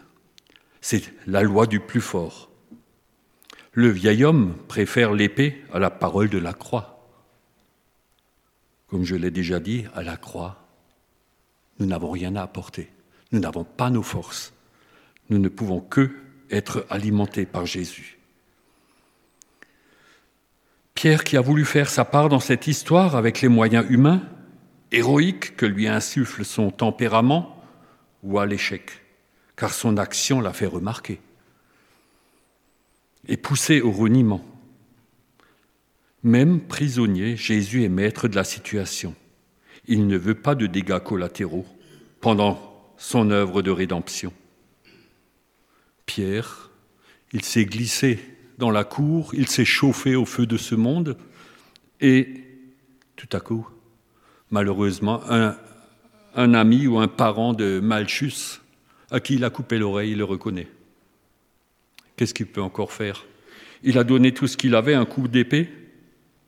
C'est 0.80 1.12
la 1.26 1.42
loi 1.42 1.66
du 1.66 1.80
plus 1.80 2.00
fort. 2.00 2.47
Le 3.78 3.90
vieil 3.90 4.24
homme 4.24 4.56
préfère 4.66 5.12
l'épée 5.12 5.62
à 5.72 5.78
la 5.78 5.88
parole 5.88 6.28
de 6.28 6.38
la 6.38 6.52
croix. 6.52 6.98
Comme 8.88 9.04
je 9.04 9.14
l'ai 9.14 9.30
déjà 9.30 9.60
dit, 9.60 9.84
à 9.94 10.02
la 10.02 10.16
croix, 10.16 10.66
nous 11.78 11.86
n'avons 11.86 12.10
rien 12.10 12.34
à 12.34 12.42
apporter. 12.42 12.90
Nous 13.30 13.38
n'avons 13.38 13.62
pas 13.62 13.90
nos 13.90 14.02
forces. 14.02 14.52
Nous 15.30 15.38
ne 15.38 15.48
pouvons 15.48 15.78
que 15.78 16.10
être 16.50 16.86
alimentés 16.90 17.46
par 17.46 17.66
Jésus. 17.66 18.18
Pierre, 20.94 21.22
qui 21.22 21.36
a 21.36 21.40
voulu 21.40 21.64
faire 21.64 21.88
sa 21.88 22.04
part 22.04 22.28
dans 22.28 22.40
cette 22.40 22.66
histoire 22.66 23.14
avec 23.14 23.42
les 23.42 23.48
moyens 23.48 23.86
humains, 23.88 24.22
héroïques 24.90 25.54
que 25.54 25.66
lui 25.66 25.86
insuffle 25.86 26.44
son 26.44 26.72
tempérament, 26.72 27.62
ou 28.24 28.40
à 28.40 28.46
l'échec, 28.46 28.90
car 29.54 29.72
son 29.72 29.98
action 29.98 30.40
l'a 30.40 30.52
fait 30.52 30.66
remarquer 30.66 31.20
et 33.26 33.36
poussé 33.36 33.80
au 33.80 33.90
reniement. 33.90 34.44
Même 36.22 36.60
prisonnier, 36.60 37.36
Jésus 37.36 37.84
est 37.84 37.88
maître 37.88 38.28
de 38.28 38.36
la 38.36 38.44
situation. 38.44 39.14
Il 39.86 40.06
ne 40.06 40.16
veut 40.16 40.34
pas 40.34 40.54
de 40.54 40.66
dégâts 40.66 40.98
collatéraux 40.98 41.66
pendant 42.20 42.92
son 42.96 43.30
œuvre 43.30 43.62
de 43.62 43.70
rédemption. 43.70 44.32
Pierre, 46.04 46.70
il 47.32 47.44
s'est 47.44 47.66
glissé 47.66 48.18
dans 48.58 48.70
la 48.70 48.84
cour, 48.84 49.34
il 49.34 49.48
s'est 49.48 49.64
chauffé 49.64 50.16
au 50.16 50.24
feu 50.24 50.46
de 50.46 50.56
ce 50.56 50.74
monde, 50.74 51.16
et 52.00 52.44
tout 53.16 53.28
à 53.32 53.40
coup, 53.40 53.68
malheureusement, 54.50 55.22
un, 55.28 56.54
ami 56.54 56.86
ou 56.86 56.98
un 56.98 57.08
parent 57.08 57.52
de 57.52 57.80
Malchus, 57.80 58.60
à 59.10 59.20
qui 59.20 59.34
il 59.34 59.44
a 59.44 59.50
coupé 59.50 59.78
l'oreille, 59.78 60.14
le 60.14 60.24
reconnaît. 60.24 60.68
Qu'est-ce 62.18 62.34
qu'il 62.34 62.46
peut 62.46 62.60
encore 62.60 62.92
faire? 62.92 63.26
Il 63.84 63.96
a 63.96 64.02
donné 64.02 64.34
tout 64.34 64.48
ce 64.48 64.56
qu'il 64.56 64.74
avait, 64.74 64.94
un 64.94 65.06
coup 65.06 65.28
d'épée, 65.28 65.70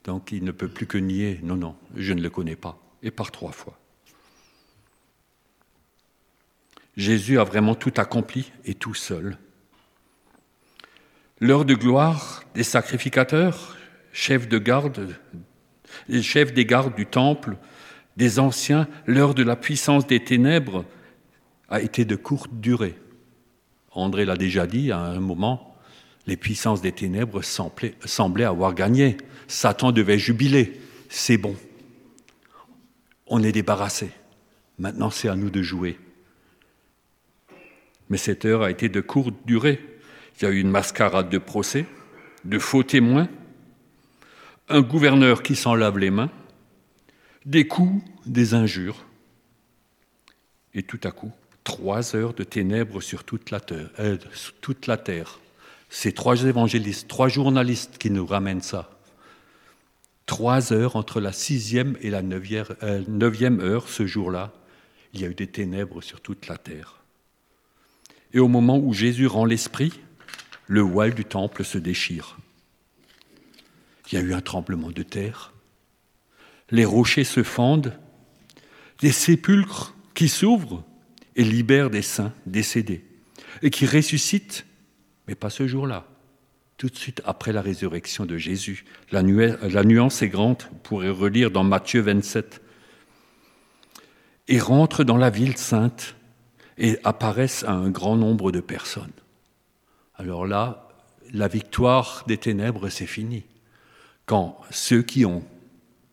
donc 0.03 0.33
il 0.33 0.43
ne 0.43 0.51
peut 0.51 0.67
plus 0.67 0.87
que 0.87 0.99
nier, 0.99 1.39
non, 1.45 1.55
non, 1.55 1.77
je 1.95 2.13
ne 2.13 2.21
le 2.21 2.29
connais 2.29 2.57
pas, 2.57 2.77
et 3.05 3.13
par 3.13 3.31
trois 3.31 3.53
fois. 3.53 3.79
Jésus 6.97 7.39
a 7.39 7.45
vraiment 7.45 7.77
tout 7.77 7.93
accompli 7.99 8.51
et 8.65 8.75
tout 8.75 8.95
seul. 8.95 9.39
L'heure 11.39 11.65
de 11.65 11.75
gloire 11.75 12.43
des 12.57 12.65
sacrificateurs, 12.65 13.77
chefs 14.13 14.49
de 14.49 14.59
garde, 14.59 15.15
chefs 16.21 16.53
des 16.53 16.67
gardes 16.67 16.97
du 16.97 17.07
temple, 17.07 17.57
des 18.17 18.41
anciens, 18.41 18.89
l'heure 19.07 19.35
de 19.35 19.45
la 19.45 19.55
puissance 19.55 20.05
des 20.05 20.25
ténèbres 20.25 20.85
a 21.69 21.81
été 21.81 22.05
de 22.05 22.17
courte 22.17 22.51
durée. 22.55 22.97
André 23.93 24.25
l'a 24.25 24.37
déjà 24.37 24.67
dit 24.67 24.93
à 24.93 24.99
un 24.99 25.21
moment, 25.21 25.77
les 26.27 26.37
puissances 26.37 26.81
des 26.81 26.93
ténèbres 26.93 27.43
semblaient, 27.43 28.45
avoir 28.45 28.75
gagné. 28.75 29.17
Satan 29.49 29.91
devait 29.93 30.19
jubiler. 30.19 30.81
C'est 31.09 31.39
bon. 31.39 31.57
On 33.27 33.43
est 33.43 33.53
débarrassé. 33.53 34.11
Maintenant, 34.79 35.11
c'est 35.11 35.29
à 35.29 35.37
nous 35.37 35.51
de 35.51 35.63
jouer. 35.63 35.99
Mais 38.09 38.17
cette 38.17 38.45
heure 38.45 38.63
a 38.63 38.71
été 38.71 38.89
de 38.89 39.01
courte 39.01 39.35
durée. 39.45 39.81
Il 40.37 40.45
y 40.45 40.47
a 40.47 40.51
eu 40.51 40.61
une 40.61 40.71
mascarade 40.71 41.29
de 41.29 41.39
procès, 41.39 41.87
de 42.45 42.59
faux 42.59 42.83
témoins, 42.83 43.29
un 44.69 44.81
gouverneur 44.81 45.43
qui 45.43 45.57
s'en 45.57 45.75
lave 45.75 45.99
les 45.99 46.11
mains, 46.11 46.31
des 47.45 47.67
coups, 47.67 48.03
des 48.27 48.55
injures. 48.55 49.05
Et 50.75 50.83
tout 50.83 51.01
à 51.03 51.11
coup, 51.11 51.33
trois 51.65 52.17
heures 52.17 52.35
de 52.35 52.45
ténèbres 52.45 53.01
sur 53.01 53.25
toute 53.25 53.51
la 53.51 53.61
terre. 53.61 53.91
Euh, 53.99 54.17
toute 54.61 54.87
la 54.87 54.97
terre. 54.97 55.41
C'est 55.89 56.13
trois 56.13 56.45
évangélistes, 56.45 57.09
trois 57.09 57.29
journalistes 57.29 57.99
qui 57.99 58.11
nous 58.11 58.27
ramènent 58.27 58.63
ça. 58.63 58.91
Trois 60.27 60.73
heures 60.73 60.95
entre 60.95 61.21
la 61.21 61.33
sixième 61.33 61.97
et 62.01 62.11
la 62.11 62.23
neuvième, 62.23 62.67
euh, 62.83 63.03
neuvième 63.09 63.61
heure 63.61 63.89
ce 63.89 64.07
jour-là, 64.07 64.53
il 65.13 65.21
y 65.21 65.25
a 65.25 65.29
eu 65.29 65.35
des 65.35 65.49
ténèbres 65.49 66.03
sur 66.03 66.21
toute 66.21 66.47
la 66.47 66.57
terre. 66.57 67.01
Et 68.33 68.39
au 68.39 68.47
moment 68.47 68.79
où 68.79 68.93
Jésus 68.93 69.27
rend 69.27 69.45
l'esprit, 69.45 69.93
le 70.69 70.83
voile 70.83 71.15
du 71.15 71.25
temple 71.25 71.65
se 71.65 71.79
déchire. 71.79 72.39
Il 74.11 74.15
y 74.15 74.19
a 74.19 74.25
eu 74.25 74.33
un 74.33 74.41
tremblement 74.41 74.93
de 74.93 75.03
terre. 75.03 75.53
Les 76.71 76.85
rochers 76.85 77.25
se 77.25 77.43
fendent, 77.43 77.99
des 79.01 79.11
sépulcres 79.11 79.95
qui 80.15 80.29
s'ouvrent 80.29 80.85
et 81.41 81.45
libère 81.45 81.89
des 81.89 82.03
saints 82.03 82.35
décédés, 82.45 83.03
et 83.63 83.71
qui 83.71 83.87
ressuscite, 83.87 84.67
mais 85.27 85.35
pas 85.35 85.49
ce 85.49 85.67
jour-là, 85.67 86.07
tout 86.77 86.89
de 86.89 86.97
suite 86.97 87.23
après 87.25 87.55
la 87.55 87.63
résurrection 87.63 88.27
de 88.27 88.37
Jésus. 88.37 88.85
La, 89.11 89.23
nuance 89.23 90.21
est 90.21 90.29
grande, 90.29 90.63
vous 90.71 90.79
pourrez 90.83 91.09
relire 91.09 91.51
dans 91.51 91.65
Matthieu 91.65 92.03
27. 92.03 92.61
Et 94.49 94.61
rentrent 94.61 95.03
dans 95.03 95.17
la 95.17 95.31
ville 95.31 95.57
sainte 95.57 96.15
et 96.77 96.99
apparaissent 97.05 97.65
à 97.65 97.73
un 97.73 97.89
grand 97.89 98.17
nombre 98.17 98.53
de 98.53 98.61
personnes. 98.61 99.09
Alors 100.17 100.47
là, 100.47 100.91
la 101.33 101.49
victoire 101.49 102.25
des 102.27 102.37
ténèbres, 102.37 102.91
c'est 102.91 103.07
fini. 103.07 103.45
Quand 104.27 104.61
ceux 104.71 105.01
qui 105.01 105.25
ont 105.25 105.43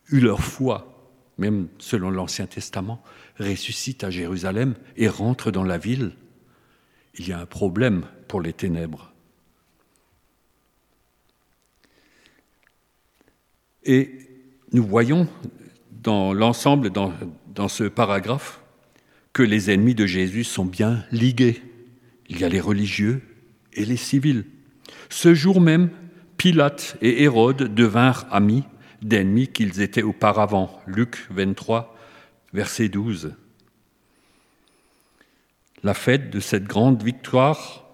eu 0.07 0.22
leur 0.22 0.39
foi, 0.39 0.97
même 1.38 1.67
selon 1.77 2.10
l'Ancien 2.10 2.48
Testament, 2.48 3.03
ressuscite 3.39 4.03
à 4.03 4.10
Jérusalem 4.10 4.75
et 4.96 5.08
rentre 5.08 5.51
dans 5.51 5.63
la 5.63 5.77
ville, 5.77 6.12
il 7.15 7.27
y 7.27 7.34
a 7.34 7.39
un 7.39 7.46
problème 7.46 8.06
pour 8.27 8.41
les 8.41 8.53
ténèbres. 8.53 9.13
Et 13.84 14.12
nous 14.74 14.84
voyons 14.84 15.27
dans 16.03 16.34
l'ensemble, 16.34 16.89
dans, 16.89 17.67
ce 17.67 17.86
paragraphe, 17.86 18.62
que 19.34 19.44
les 19.44 19.72
ennemis 19.72 19.96
de 19.96 20.06
Jésus 20.06 20.44
sont 20.44 20.65
bien 20.65 21.06
ligués. 21.12 21.62
Il 22.27 22.39
y 22.39 22.44
a 22.44 22.50
les 22.50 22.60
religieux 22.60 23.22
et 23.74 23.86
les 23.86 23.98
civils. 23.98 24.46
Ce 25.10 25.34
jour 25.34 25.62
même, 25.62 25.89
Pilate 26.36 26.98
et 27.01 27.24
Hérode 27.24 27.74
devinrent 27.74 28.27
amis 28.29 28.63
d'ennemis 29.01 29.48
qu'ils 29.48 29.82
étaient 29.82 30.04
auparavant. 30.04 30.82
Luc 30.88 31.27
23, 31.30 31.96
verset 32.54 32.89
12. 32.89 33.36
La 35.84 35.94
fête 35.94 36.30
de 36.30 36.39
cette 36.39 36.66
grande 36.66 37.04
victoire 37.04 37.86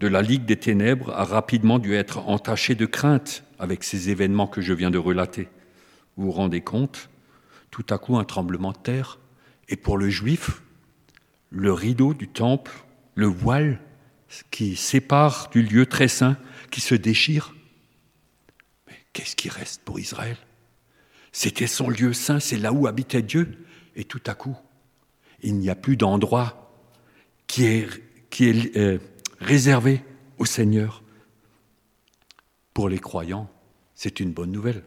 de 0.00 0.08
la 0.08 0.22
Ligue 0.22 0.44
des 0.44 0.56
Ténèbres 0.56 1.10
a 1.10 1.24
rapidement 1.24 1.78
dû 1.78 1.94
être 1.94 2.18
entachée 2.28 2.74
de 2.74 2.86
crainte 2.86 3.44
avec 3.58 3.84
ces 3.84 4.10
événements 4.10 4.46
que 4.46 4.60
je 4.60 4.72
viens 4.72 4.90
de 4.90 4.98
relater. 4.98 5.48
Vous 6.16 6.26
vous 6.26 6.32
rendez 6.32 6.60
compte? 6.60 7.08
Tout 7.70 7.86
à 7.90 7.98
coup, 7.98 8.16
un 8.16 8.24
tremblement 8.24 8.72
de 8.72 8.78
terre. 8.78 9.18
Et 9.68 9.76
pour 9.76 9.98
le 9.98 10.08
juif, 10.08 10.62
le 11.50 11.72
rideau 11.72 12.14
du 12.14 12.28
temple, 12.28 12.72
le 13.14 13.26
voile 13.26 13.80
qui 14.50 14.76
sépare 14.76 15.48
du 15.50 15.62
lieu 15.62 15.86
très 15.86 16.08
saint, 16.08 16.36
qui 16.70 16.80
se 16.80 16.94
déchire. 16.94 17.54
Mais 18.88 18.96
qu'est-ce 19.12 19.36
qui 19.36 19.48
reste 19.48 19.82
pour 19.84 19.98
Israël? 19.98 20.36
C'était 21.32 21.66
son 21.66 21.88
lieu 21.88 22.12
saint, 22.12 22.40
c'est 22.40 22.56
là 22.56 22.72
où 22.72 22.86
habitait 22.86 23.22
Dieu. 23.22 23.64
Et 23.96 24.04
tout 24.04 24.22
à 24.26 24.34
coup, 24.34 24.56
il 25.42 25.56
n'y 25.56 25.70
a 25.70 25.74
plus 25.74 25.96
d'endroit 25.96 26.72
qui 27.46 27.64
est, 27.64 28.76
euh, 28.76 28.98
réservé 29.40 30.02
au 30.38 30.44
Seigneur. 30.44 31.02
Pour 32.74 32.88
les 32.88 32.98
croyants, 32.98 33.50
c'est 33.94 34.20
une 34.20 34.32
bonne 34.32 34.52
nouvelle. 34.52 34.84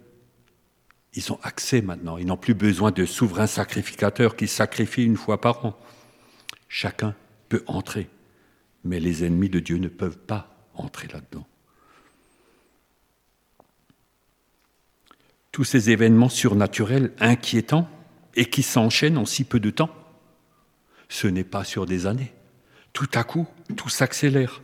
Ils 1.13 1.31
ont 1.33 1.39
accès 1.43 1.81
maintenant, 1.81 2.17
ils 2.17 2.25
n'ont 2.25 2.38
plus 2.38 2.53
besoin 2.53 2.91
de 2.91 3.05
souverains 3.05 3.48
sacrificateurs 3.48 4.38
qui 4.38 4.48
sacrifient 4.48 5.03
une 5.03 5.17
fois 5.17 5.41
par 5.41 5.65
an. 5.65 5.77
Chacun 6.69 7.15
peut 7.50 7.63
entrer, 7.67 8.07
mais 8.86 9.01
les 9.01 9.25
ennemis 9.25 9.50
de 9.50 9.60
Dieu 9.60 9.77
ne 9.77 9.89
peuvent 9.89 10.19
pas 10.19 10.55
entrer 10.74 11.10
là-dedans. 11.10 11.45
Tous 15.51 15.63
ces 15.63 15.89
événements 15.89 16.29
surnaturels 16.29 17.12
inquiétants 17.20 17.89
et 18.36 18.46
qui 18.46 18.63
s'enchaînent 18.63 19.17
en 19.17 19.25
si 19.25 19.43
peu 19.43 19.60
de 19.60 19.70
temps, 19.70 19.93
ce 21.10 21.27
n'est 21.27 21.43
pas 21.43 21.65
sur 21.65 21.86
des 21.86 22.05
années. 22.05 22.34
Tout 22.93 23.10
à 23.13 23.24
coup, 23.24 23.48
tout 23.75 23.89
s'accélère. 23.89 24.62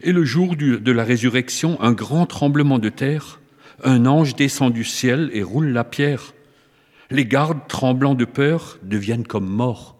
Et 0.00 0.12
le 0.12 0.24
jour 0.24 0.56
de 0.56 0.92
la 0.92 1.04
résurrection, 1.04 1.80
un 1.80 1.92
grand 1.92 2.26
tremblement 2.26 2.78
de 2.78 2.88
terre, 2.88 3.40
un 3.84 4.06
ange 4.06 4.34
descend 4.34 4.72
du 4.72 4.84
ciel 4.84 5.30
et 5.32 5.42
roule 5.42 5.68
la 5.68 5.84
pierre. 5.84 6.34
Les 7.10 7.26
gardes, 7.26 7.68
tremblants 7.68 8.14
de 8.14 8.24
peur, 8.24 8.78
deviennent 8.82 9.26
comme 9.26 9.48
morts. 9.48 9.96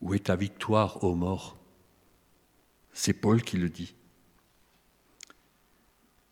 Où 0.00 0.14
est 0.14 0.24
ta 0.24 0.36
victoire, 0.36 1.04
ô 1.04 1.14
mort? 1.14 1.56
C'est 2.92 3.12
Paul 3.12 3.42
qui 3.42 3.56
le 3.56 3.68
dit. 3.68 3.94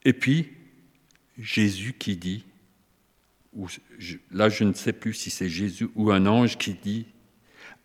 Et 0.05 0.13
puis, 0.13 0.51
Jésus 1.39 1.95
qui 1.99 2.17
dit, 2.17 2.45
là 4.31 4.49
je 4.49 4.65
ne 4.65 4.73
sais 4.73 4.93
plus 4.93 5.15
si 5.15 5.31
c'est 5.31 5.49
Jésus 5.49 5.89
ou 5.95 6.11
un 6.11 6.27
ange 6.27 6.59
qui 6.59 6.75
dit, 6.75 7.07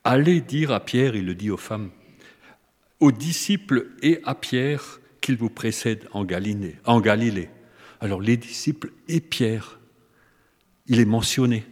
allez 0.04 0.42
dire 0.42 0.72
à 0.72 0.80
Pierre, 0.80 1.16
il 1.16 1.26
le 1.26 1.36
dit 1.36 1.50
aux 1.50 1.58
femmes, 1.58 1.92
aux 3.00 3.12
disciples 3.12 3.92
et 4.02 4.20
à 4.24 4.36
Pierre 4.36 5.00
qu'il 5.22 5.38
vous 5.38 5.50
précède 5.50 6.08
en 6.12 6.24
Galilée. 6.24 6.76
En 6.86 7.02
Galilée. 7.02 7.50
Alors 8.00 8.22
les 8.22 8.38
disciples 8.38 8.92
et 9.08 9.20
Pierre, 9.20 9.80
il 10.88 11.00
est 11.00 11.06
mentionné. 11.06 11.66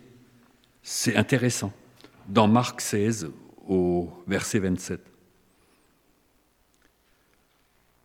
C'est 0.81 1.15
intéressant. 1.15 1.71
Dans 2.27 2.47
Marc 2.47 2.81
16, 2.81 3.31
au 3.67 4.09
verset 4.27 4.59
27. 4.59 5.12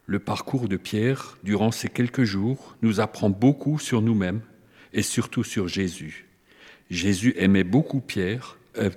Le 0.09 0.19
parcours 0.19 0.69
de 0.69 0.79
Pierre, 0.79 1.37
durant 1.43 1.71
ces 1.71 1.91
quelques 1.91 2.25
jours, 2.25 2.77
nous 2.81 2.99
apprend 2.99 3.29
beaucoup 3.29 3.79
sur 3.79 4.01
nous-mêmes 4.01 4.41
et 4.95 5.03
surtout 5.03 5.45
sur 5.45 5.69
Jésus. 5.69 6.25
Jésus 6.89 7.35
aimait 7.37 7.63
beaucoup 7.63 8.01
Pierre, 8.01 8.57
euh, 8.79 8.89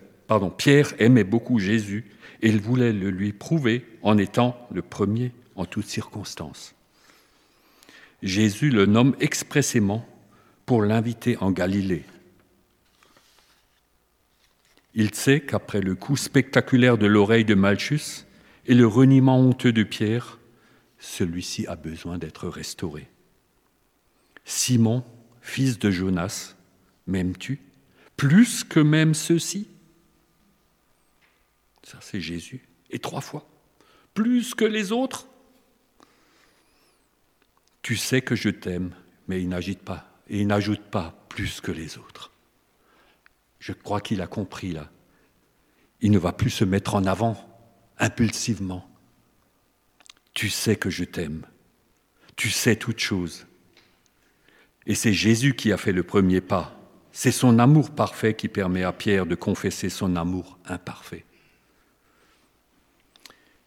Pierre 0.58 0.94
aimait 1.00 1.26
beaucoup 1.26 1.60
Jésus 1.60 2.06
et 2.42 2.48
il 2.48 2.62
voulait 2.62 2.94
le 2.94 3.10
lui 3.10 3.34
prouver 3.34 3.86
en 4.04 4.18
étant 4.18 4.58
le 4.72 4.82
premier 4.82 5.34
en 5.58 5.66
toutes 5.66 5.88
circonstances. 5.88 6.76
Jésus 8.24 8.70
le 8.70 8.86
nomme 8.86 9.14
expressément 9.20 10.08
pour 10.66 10.82
l'inviter 10.82 11.36
en 11.42 11.52
Galilée, 11.52 12.06
il 14.94 15.14
sait 15.14 15.42
qu'après 15.42 15.82
le 15.82 15.96
coup 15.96 16.16
spectaculaire 16.16 16.98
de 16.98 17.08
l'oreille 17.08 17.44
de 17.44 17.56
Malchus 17.56 18.26
et 18.66 18.76
le 18.76 18.88
reniement 18.88 19.40
honteux 19.40 19.74
de 19.74 19.84
Pierre, 19.84 20.38
celui-ci 21.02 21.68
a 21.68 21.76
besoin 21.76 22.18
d'être 22.18 22.48
restauré. 22.48 23.10
Simon, 24.46 25.04
fils 25.42 25.78
de 25.80 25.92
Jonas, 25.92 26.56
m'aimes-tu 27.08 27.60
plus 28.22 28.64
que 28.64 28.80
même 28.80 29.16
ceux-ci? 29.16 29.68
Ça, 31.82 31.98
c'est 32.02 32.22
Jésus. 32.22 32.68
Et 32.92 33.00
trois 33.00 33.22
fois. 33.22 33.50
Plus 34.14 34.54
que 34.54 34.64
les 34.64 34.92
autres? 34.92 35.28
Tu 37.82 37.98
sais 37.98 38.22
que 38.22 38.36
je 38.36 38.50
t'aime, 38.50 38.94
mais 39.28 39.42
il 39.42 39.50
n'agite 39.50 39.82
pas. 39.82 40.08
Et 40.28 40.42
il 40.42 40.46
n'ajoute 40.48 40.84
pas 40.84 41.26
plus 41.30 41.62
que 41.62 41.72
les 41.72 41.98
autres. 41.98 42.32
Je 43.58 43.74
crois 43.74 44.02
qu'il 44.02 44.22
a 44.22 44.28
compris 44.28 44.72
là. 44.72 44.92
Il 46.00 46.12
ne 46.12 46.20
va 46.20 46.32
plus 46.32 46.52
se 46.52 46.64
mettre 46.64 46.94
en 46.94 47.06
avant 47.06 47.36
impulsivement. 47.98 48.88
Tu 50.34 50.50
sais 50.50 50.76
que 50.76 50.90
je 50.90 51.04
t'aime. 51.04 51.46
Tu 52.36 52.50
sais 52.50 52.76
toutes 52.76 53.00
choses. 53.00 53.46
Et 54.86 54.96
c'est 54.96 55.14
Jésus 55.14 55.56
qui 55.56 55.72
a 55.72 55.78
fait 55.78 55.92
le 55.92 56.04
premier 56.04 56.42
pas. 56.42 56.78
C'est 57.12 57.32
son 57.32 57.60
amour 57.60 57.92
parfait 57.92 58.36
qui 58.36 58.48
permet 58.48 58.84
à 58.84 58.94
Pierre 58.94 59.26
de 59.26 59.36
confesser 59.36 59.90
son 59.90 60.16
amour 60.16 60.58
imparfait. 60.66 61.26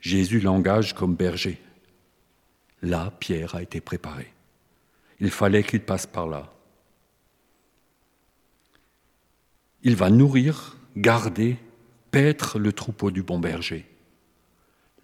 Jésus 0.01 0.41
l'engage 0.41 0.95
comme 0.95 1.15
berger. 1.15 1.61
Là, 2.83 3.13
Pierre 3.21 3.55
a 3.55 3.63
été 3.63 3.81
préparé. 3.81 4.33
Il 5.21 5.31
fallait 5.31 5.63
qu'il 5.63 5.81
passe 5.81 6.07
par 6.07 6.27
là. 6.27 6.55
il 9.85 9.97
va 9.97 10.11
nourrir, 10.11 10.79
garder, 10.97 11.59
paître 12.11 12.59
le 12.59 12.73
troupeau 12.73 13.11
du 13.11 13.23
bon 13.23 13.39
berger. 13.39 13.87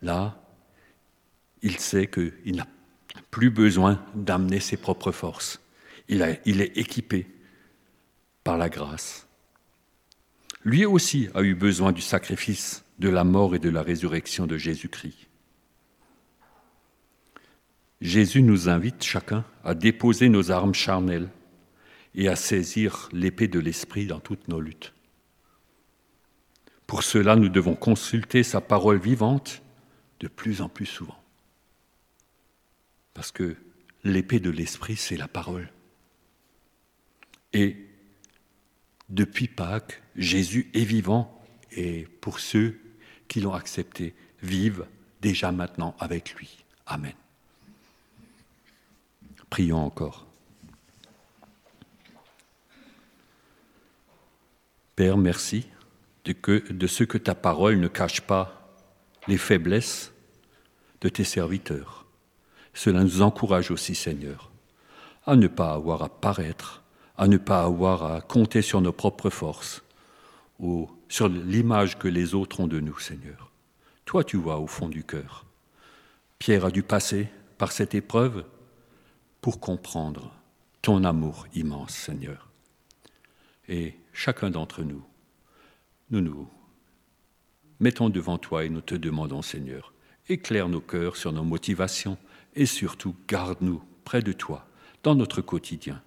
Là, 0.00 0.42
il 1.62 1.78
sait 1.78 2.06
qu'il 2.06 2.56
n'a 2.56 2.66
plus 3.30 3.50
besoin 3.50 4.04
d'amener 4.14 4.60
ses 4.60 4.76
propres 4.76 5.12
forces. 5.12 5.60
Il, 6.08 6.22
est 6.22 6.76
équipé 6.76 7.26
par 8.42 8.58
la 8.58 8.68
grâce. 8.68 9.28
Lui 10.64 10.84
aussi 10.84 11.28
a 11.34 11.42
eu 11.42 11.54
besoin 11.54 11.92
du 11.92 12.00
sacrifice, 12.00 12.84
de 12.98 13.08
la 13.08 13.24
mort 13.24 13.54
et 13.54 13.60
de 13.60 13.70
la 13.70 13.82
résurrection 13.82 14.46
de 14.46 14.56
Jésus-Christ. 14.56 15.28
Jésus 18.00 18.42
nous 18.42 18.68
invite 18.68 19.02
chacun 19.04 19.44
à 19.62 19.74
déposer 19.74 20.28
nos 20.28 20.50
armes 20.50 20.74
charnelles 20.74 21.28
et 22.14 22.28
à 22.28 22.36
saisir 22.36 23.08
l'épée 23.12 23.46
de 23.46 23.60
l'Esprit 23.60 24.06
dans 24.06 24.20
toutes 24.20 24.48
nos 24.48 24.60
luttes. 24.60 24.94
Pour 26.86 27.04
cela, 27.04 27.36
nous 27.36 27.48
devons 27.48 27.76
consulter 27.76 28.42
sa 28.42 28.60
parole 28.60 28.98
vivante 28.98 29.62
de 30.18 30.28
plus 30.28 30.60
en 30.60 30.68
plus 30.68 30.86
souvent. 30.86 31.19
Parce 33.14 33.32
que 33.32 33.56
l'épée 34.04 34.40
de 34.40 34.50
l'Esprit, 34.50 34.96
c'est 34.96 35.16
la 35.16 35.28
parole. 35.28 35.70
Et 37.52 37.76
depuis 39.08 39.48
Pâques, 39.48 40.02
Jésus 40.16 40.70
est 40.74 40.84
vivant 40.84 41.42
et 41.72 42.06
pour 42.20 42.40
ceux 42.40 42.78
qui 43.28 43.40
l'ont 43.40 43.54
accepté, 43.54 44.14
vivent 44.42 44.86
déjà 45.20 45.52
maintenant 45.52 45.94
avec 45.98 46.34
lui. 46.34 46.64
Amen. 46.86 47.12
Prions 49.48 49.84
encore. 49.84 50.26
Père, 54.96 55.16
merci 55.16 55.66
de, 56.24 56.34
de 56.70 56.86
ce 56.86 57.04
que 57.04 57.18
ta 57.18 57.34
parole 57.34 57.78
ne 57.78 57.88
cache 57.88 58.20
pas 58.20 58.76
les 59.28 59.38
faiblesses 59.38 60.12
de 61.00 61.08
tes 61.08 61.24
serviteurs. 61.24 61.99
Cela 62.74 63.02
nous 63.02 63.22
encourage 63.22 63.70
aussi, 63.70 63.94
Seigneur, 63.94 64.50
à 65.26 65.36
ne 65.36 65.48
pas 65.48 65.72
avoir 65.72 66.02
à 66.02 66.08
paraître, 66.08 66.82
à 67.16 67.28
ne 67.28 67.36
pas 67.36 67.62
avoir 67.62 68.04
à 68.04 68.20
compter 68.20 68.62
sur 68.62 68.80
nos 68.80 68.92
propres 68.92 69.30
forces 69.30 69.82
ou 70.58 70.88
sur 71.08 71.28
l'image 71.28 71.98
que 71.98 72.08
les 72.08 72.34
autres 72.34 72.60
ont 72.60 72.66
de 72.66 72.80
nous, 72.80 72.98
Seigneur. 72.98 73.50
Toi, 74.04 74.24
tu 74.24 74.36
vois 74.36 74.58
au 74.58 74.66
fond 74.66 74.88
du 74.88 75.04
cœur. 75.04 75.44
Pierre 76.38 76.64
a 76.64 76.70
dû 76.70 76.82
passer 76.82 77.28
par 77.58 77.72
cette 77.72 77.94
épreuve 77.94 78.44
pour 79.40 79.60
comprendre 79.60 80.32
ton 80.82 81.04
amour 81.04 81.46
immense, 81.54 81.94
Seigneur. 81.94 82.48
Et 83.68 83.94
chacun 84.12 84.50
d'entre 84.50 84.82
nous, 84.82 85.04
nous 86.10 86.20
nous 86.20 86.48
mettons 87.78 88.08
devant 88.08 88.38
toi 88.38 88.64
et 88.64 88.68
nous 88.68 88.80
te 88.80 88.94
demandons, 88.94 89.42
Seigneur, 89.42 89.92
éclaire 90.28 90.68
nos 90.68 90.80
cœurs 90.80 91.16
sur 91.16 91.32
nos 91.32 91.44
motivations 91.44 92.18
et 92.54 92.66
surtout 92.66 93.14
garde-nous 93.28 93.82
près 94.04 94.22
de 94.22 94.32
toi 94.32 94.66
dans 95.02 95.14
notre 95.14 95.40
quotidien. 95.40 96.02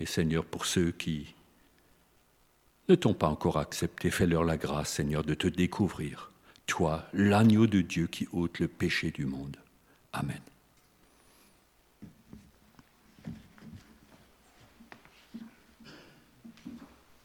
Et 0.00 0.06
Seigneur, 0.06 0.44
pour 0.44 0.66
ceux 0.66 0.90
qui 0.92 1.34
ne 2.88 2.94
t'ont 2.94 3.14
pas 3.14 3.28
encore 3.28 3.58
accepté, 3.58 4.10
fais-leur 4.10 4.44
la 4.44 4.56
grâce, 4.56 4.92
Seigneur, 4.92 5.24
de 5.24 5.34
te 5.34 5.48
découvrir, 5.48 6.30
toi, 6.66 7.06
l'agneau 7.12 7.66
de 7.66 7.80
Dieu 7.80 8.06
qui 8.06 8.28
ôte 8.32 8.58
le 8.58 8.68
péché 8.68 9.10
du 9.10 9.26
monde. 9.26 9.56
Amen. 10.12 10.40